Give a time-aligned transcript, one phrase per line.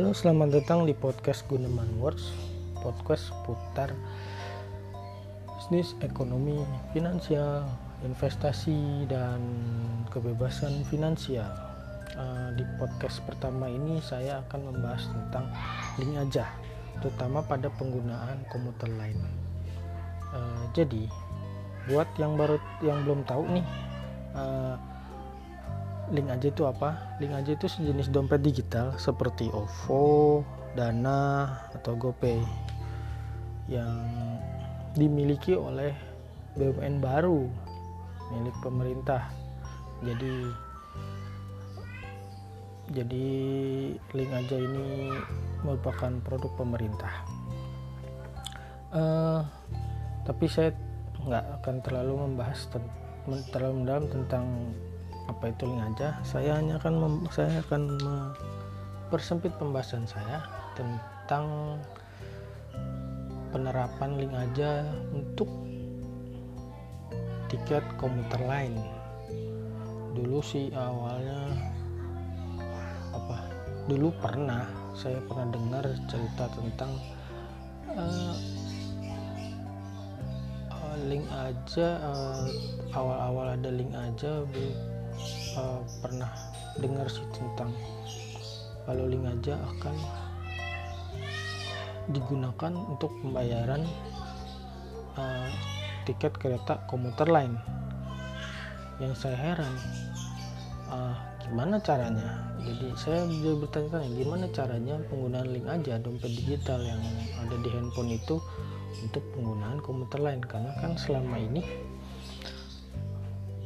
[0.00, 2.32] Halo, selamat datang di podcast Gunaman Words,
[2.80, 3.92] podcast putar
[5.60, 6.56] bisnis, ekonomi,
[6.96, 7.68] finansial,
[8.00, 9.44] investasi, dan
[10.08, 11.52] kebebasan finansial.
[12.16, 15.52] Uh, di podcast pertama ini saya akan membahas tentang
[16.00, 16.48] link aja,
[17.04, 19.20] terutama pada penggunaan komuter lain.
[20.32, 21.12] Uh, jadi,
[21.92, 23.66] buat yang baru yang belum tahu nih,
[24.32, 24.80] uh,
[26.10, 27.18] link aja itu apa?
[27.22, 30.42] Link aja itu sejenis dompet digital seperti OVO
[30.74, 32.38] Dana atau GoPay
[33.70, 33.98] yang
[34.98, 35.94] dimiliki oleh
[36.58, 37.46] BUMN baru
[38.34, 39.30] milik pemerintah.
[40.02, 40.34] Jadi
[42.90, 43.28] jadi
[43.94, 45.14] link aja ini
[45.62, 47.14] merupakan produk pemerintah.
[48.90, 49.46] Uh,
[50.26, 50.74] tapi saya
[51.22, 52.66] nggak akan terlalu membahas
[53.54, 54.74] terlalu mendalam tentang
[55.30, 56.18] apa itu link aja?
[56.26, 60.42] Saya hanya akan mem, saya akan mempersempit pembahasan saya
[60.74, 61.78] tentang
[63.54, 65.46] penerapan link aja untuk
[67.50, 68.74] tiket komuter lain.
[70.14, 71.54] Dulu sih awalnya
[73.10, 73.46] apa
[73.86, 76.92] dulu pernah saya pernah dengar cerita tentang
[77.94, 78.34] uh,
[81.08, 82.44] link aja uh,
[82.92, 84.44] awal-awal ada link aja
[85.56, 86.30] uh, pernah
[86.78, 87.72] dengar sih tentang
[88.86, 89.96] kalau link aja akan
[92.10, 93.86] digunakan untuk pembayaran
[95.14, 95.48] uh,
[96.08, 97.54] tiket kereta komuter lain.
[98.98, 99.74] Yang saya heran
[100.90, 101.14] uh,
[101.46, 102.50] gimana caranya?
[102.60, 107.00] Jadi saya juga bertanya-tanya gimana caranya penggunaan link aja dompet digital yang
[107.40, 108.36] ada di handphone itu
[109.00, 110.42] untuk penggunaan komuter lain?
[110.44, 111.62] Karena kan selama ini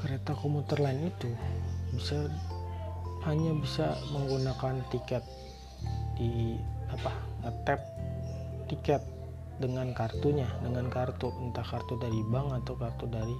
[0.00, 1.28] kereta komuter lain itu
[1.94, 2.30] bisa
[3.28, 5.24] hanya bisa menggunakan tiket
[6.16, 6.56] di
[6.88, 7.12] apa
[7.44, 7.80] ngetap
[8.68, 9.02] tiket
[9.60, 13.36] dengan kartunya dengan kartu entah kartu dari bank atau kartu dari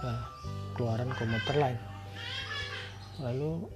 [0.00, 0.14] ya,
[0.74, 1.80] keluaran komuter lain.
[3.20, 3.68] Lalu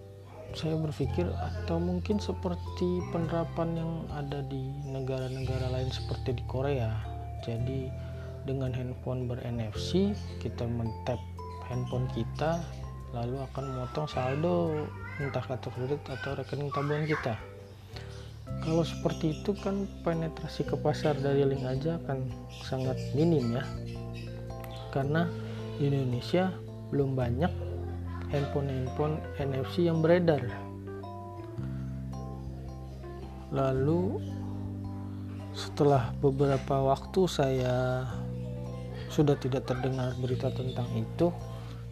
[0.57, 6.97] saya berpikir atau mungkin seperti penerapan yang ada di negara-negara lain seperti di Korea.
[7.45, 7.93] Jadi
[8.49, 11.21] dengan handphone ber NFC kita mentap
[11.69, 12.63] handphone kita
[13.15, 14.87] lalu akan memotong saldo
[15.23, 17.35] entah kartu kredit atau rekening tabungan kita.
[18.63, 22.31] Kalau seperti itu kan penetrasi ke pasar dari link aja akan
[22.63, 23.65] sangat minim ya.
[24.95, 25.29] Karena
[25.77, 26.55] di Indonesia
[26.91, 27.53] belum banyak
[28.31, 30.43] handphone-handphone NFC yang beredar.
[33.55, 34.19] Lalu
[35.57, 38.05] setelah beberapa waktu saya
[39.09, 41.33] sudah tidak terdengar berita tentang itu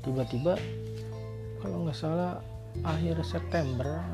[0.05, 0.59] tiba-tiba
[1.65, 2.45] kalau nggak salah
[2.85, 4.05] akhir September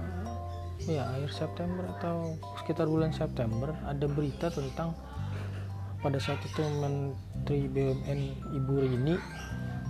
[0.87, 4.95] ya akhir September atau sekitar bulan September ada berita tentang
[5.99, 8.21] pada saat itu Menteri BUMN
[8.55, 9.19] Ibu Rini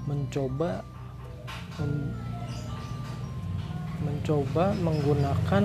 [0.09, 0.81] mencoba
[1.77, 2.17] men,
[4.09, 5.65] mencoba menggunakan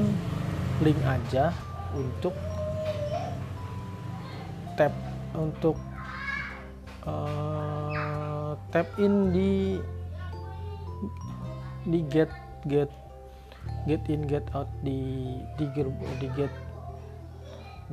[0.83, 1.55] link aja
[1.95, 2.35] untuk
[4.75, 4.91] tap
[5.31, 5.79] untuk
[7.07, 9.79] uh, tap in di
[11.85, 12.29] di get
[12.65, 12.89] get
[13.85, 15.65] get in get out di di
[16.19, 16.53] di get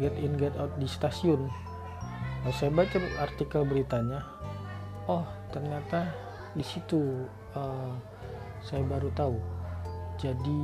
[0.01, 1.49] get in get out di stasiun.
[2.43, 4.25] Nah, saya baca artikel beritanya.
[5.07, 6.09] Oh ternyata
[6.57, 7.93] di situ uh,
[8.65, 9.37] saya baru tahu.
[10.17, 10.61] Jadi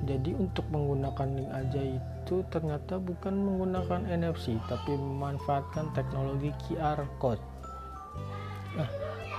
[0.00, 7.42] jadi untuk menggunakan link aja itu ternyata bukan menggunakan NFC tapi memanfaatkan teknologi QR code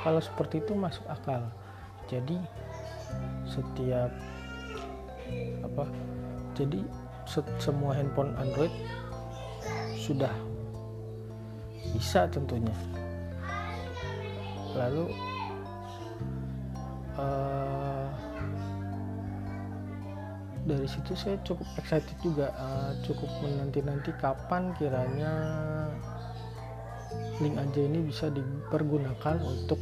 [0.02, 1.46] kalau seperti itu masuk akal.
[2.10, 2.38] Jadi
[3.48, 4.12] setiap
[5.64, 5.86] apa
[6.58, 6.84] jadi
[7.62, 8.74] semua handphone Android
[9.96, 10.34] sudah
[11.96, 12.74] bisa tentunya.
[14.76, 15.14] Lalu
[17.20, 18.08] uh,
[20.66, 25.34] dari situ saya cukup excited juga uh, cukup menanti-nanti kapan kiranya
[27.42, 29.82] link aja ini bisa dipergunakan untuk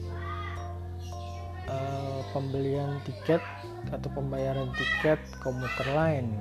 [1.68, 3.44] uh, pembelian tiket
[3.92, 6.40] atau pembayaran tiket komuter lain.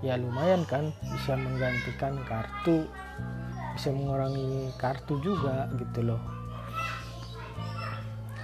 [0.00, 2.88] Ya lumayan kan bisa menggantikan kartu
[3.76, 6.22] bisa mengurangi kartu juga gitu loh.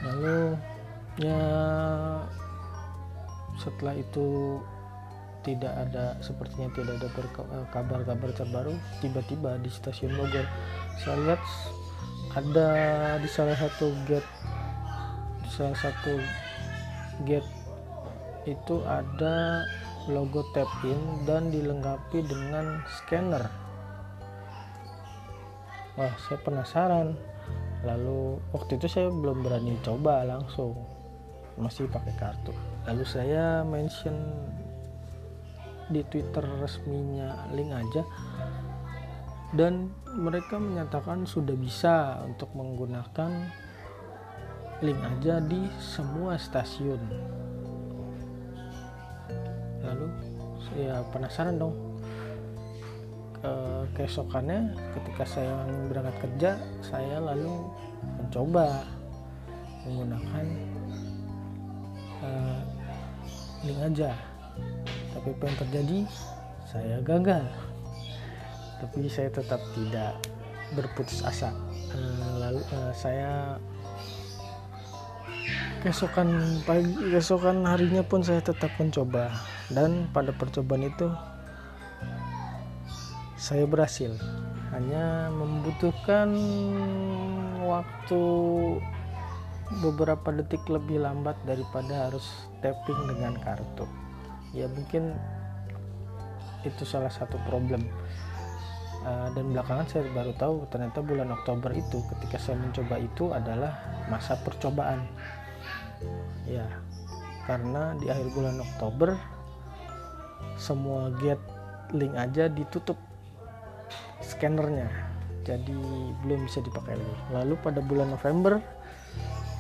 [0.04, 0.54] Lalu
[1.16, 1.40] ya
[3.56, 4.60] setelah itu
[5.46, 10.46] tidak ada sepertinya tidak ada eh, kabar-kabar terbaru tiba-tiba di stasiun Bogor.
[11.00, 11.42] Saya lihat
[12.36, 12.68] ada
[13.16, 14.30] di salah satu gate
[15.40, 16.20] di salah satu
[17.24, 17.48] gate
[18.44, 19.64] itu ada
[20.06, 23.42] logo tap in dan dilengkapi dengan scanner.
[25.98, 27.18] Wah saya penasaran.
[27.82, 30.78] Lalu waktu itu saya belum berani coba langsung.
[31.58, 32.52] Masih pakai kartu.
[32.86, 34.14] Lalu saya mention
[35.90, 38.02] di twitter resminya link aja
[39.54, 43.30] dan mereka menyatakan sudah bisa untuk menggunakan
[44.82, 46.98] link aja di semua stasiun.
[49.86, 50.06] Lalu
[50.66, 51.76] saya penasaran dong
[53.38, 53.52] ke
[53.94, 55.54] keesokannya ketika saya
[55.86, 56.50] berangkat kerja
[56.82, 57.70] saya lalu
[58.18, 58.82] mencoba
[59.86, 60.46] menggunakan
[62.26, 62.60] uh,
[63.62, 64.10] link aja.
[65.14, 65.98] Tapi apa yang terjadi?
[66.66, 67.46] Saya gagal
[68.80, 70.20] tapi saya tetap tidak
[70.74, 71.54] berputus asa.
[71.94, 73.56] Uh, lalu uh, saya
[75.80, 79.30] keesokan pagi keesokan harinya pun saya tetap mencoba.
[79.70, 81.06] Dan pada percobaan itu
[83.38, 84.12] saya berhasil.
[84.74, 86.34] Hanya membutuhkan
[87.64, 88.22] waktu
[89.82, 92.26] beberapa detik lebih lambat daripada harus
[92.60, 93.86] tapping dengan kartu.
[94.54, 95.14] Ya mungkin
[96.66, 97.86] itu salah satu problem
[99.06, 103.78] uh, dan belakangan saya baru tahu ternyata bulan Oktober itu ketika saya mencoba itu adalah
[104.10, 105.06] masa percobaan.
[106.44, 106.66] Ya
[107.46, 109.14] karena di akhir bulan Oktober
[110.58, 111.46] semua gate
[111.94, 112.98] link aja ditutup
[114.18, 114.90] scannernya.
[115.46, 115.78] Jadi
[116.26, 117.16] belum bisa dipakai lagi.
[117.30, 118.58] Lalu pada bulan November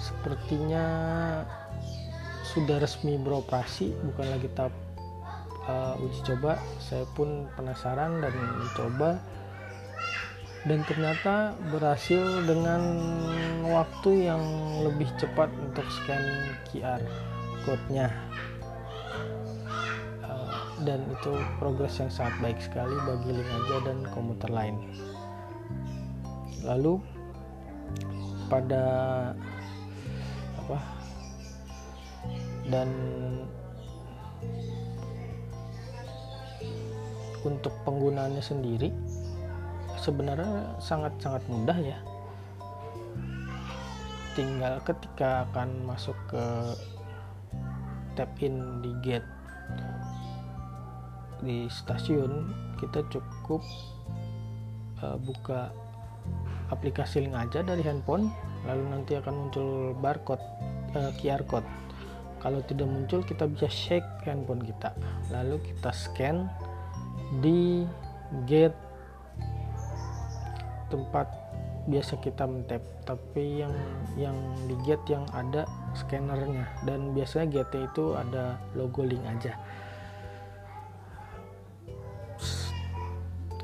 [0.02, 0.84] sepertinya
[2.42, 4.74] sudah resmi beroperasi bukan lagi tahap
[5.70, 6.58] uh, uji coba.
[6.82, 9.22] Saya pun penasaran dan mencoba
[10.66, 12.82] dan ternyata berhasil dengan
[13.70, 14.42] waktu yang
[14.82, 16.26] lebih cepat untuk scan
[16.66, 16.98] QR
[17.62, 18.10] code-nya.
[20.26, 24.74] Uh, dan itu progres yang sangat baik sekali bagi link aja dan komuter lain.
[26.66, 26.98] Lalu
[28.50, 28.84] pada
[30.66, 30.78] apa?
[32.66, 32.90] Dan
[37.46, 38.90] untuk penggunaannya sendiri
[40.00, 41.98] sebenarnya sangat-sangat mudah ya.
[44.36, 46.44] Tinggal ketika akan masuk ke
[48.16, 49.28] tap in di gate
[51.44, 52.48] di stasiun
[52.80, 53.60] kita cukup
[55.04, 55.68] uh, buka
[56.72, 58.32] aplikasi link aja dari handphone
[58.64, 60.42] lalu nanti akan muncul barcode
[60.96, 61.68] uh, QR code.
[62.42, 64.92] Kalau tidak muncul kita bisa shake handphone kita.
[65.30, 66.46] Lalu kita scan
[67.42, 67.86] di
[68.46, 68.85] gate
[70.88, 71.26] tempat
[71.86, 73.70] biasa kita mentap tapi yang
[74.18, 74.36] yang
[74.66, 74.74] di
[75.06, 76.66] yang ada scannernya.
[76.82, 79.54] Dan biasanya GT itu ada logo link aja.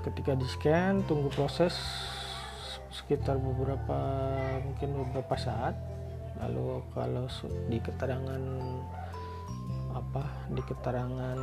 [0.02, 1.74] Ketika di scan tunggu proses
[2.90, 3.98] sekitar beberapa
[4.62, 5.74] mungkin beberapa saat.
[6.42, 7.26] Lalu kalau
[7.70, 8.42] di keterangan
[9.92, 11.38] apa di keterangan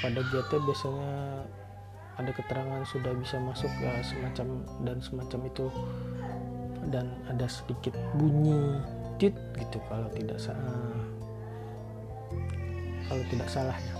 [0.00, 1.44] pada GT biasanya
[2.16, 5.66] ada keterangan sudah bisa masuk ya semacam dan semacam itu.
[6.86, 8.78] Dan ada sedikit bunyi
[9.18, 11.02] tit gitu kalau tidak salah
[13.06, 13.94] kalau tidak salah ya.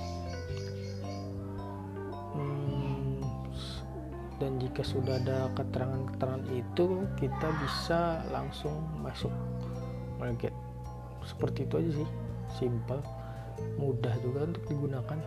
[2.37, 3.23] Hmm,
[4.43, 9.33] dan jika sudah ada keterangan-keterangan itu kita bisa langsung masuk.
[10.19, 10.53] Market
[11.23, 12.09] seperti itu aja sih.
[12.59, 13.03] Simple
[13.81, 15.19] mudah juga untuk digunakan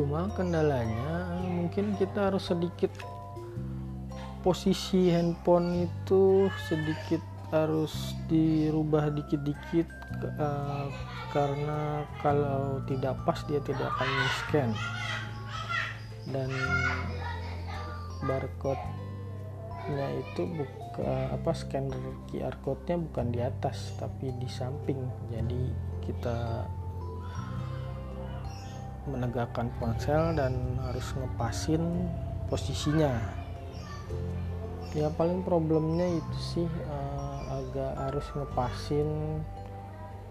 [0.00, 2.88] cuma kendalanya mungkin kita harus sedikit
[4.40, 7.20] posisi handphone itu sedikit
[7.52, 9.92] harus dirubah dikit-dikit
[10.40, 10.88] uh,
[11.36, 14.08] karena kalau tidak pas dia tidak akan
[14.40, 14.70] scan
[16.32, 16.48] dan
[18.24, 18.80] barcode
[19.92, 25.00] nya itu buka apa scanner QR code-nya bukan di atas tapi di samping.
[25.32, 25.62] Jadi
[26.04, 26.68] kita
[29.08, 31.80] menegakkan ponsel dan harus ngepasin
[32.52, 33.12] posisinya.
[34.92, 39.08] Ya paling problemnya itu sih uh, agak harus ngepasin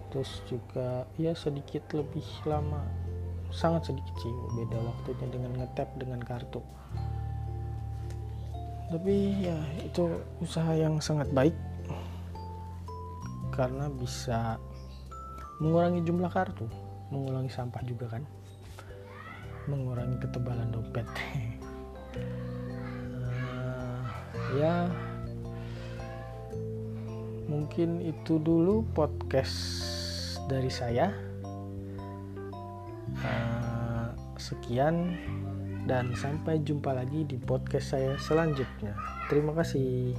[0.10, 2.84] terus juga ya sedikit lebih lama.
[3.50, 6.62] Sangat sedikit sih beda waktunya dengan ngetap dengan kartu.
[8.90, 11.54] Tapi ya itu usaha yang sangat baik
[13.60, 14.56] karena bisa
[15.60, 16.64] mengurangi jumlah kartu
[17.12, 18.24] mengurangi sampah juga kan
[19.70, 21.06] mengurangi ketebalan dompet
[23.30, 24.04] uh,
[24.60, 24.90] ya
[27.46, 29.54] mungkin itu dulu podcast
[30.50, 31.30] dari saya
[34.40, 35.14] Sekian
[35.86, 38.98] dan sampai jumpa lagi di podcast saya selanjutnya.
[39.30, 40.18] Terima kasih.